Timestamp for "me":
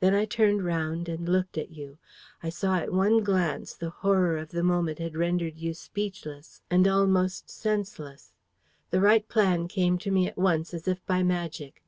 10.10-10.26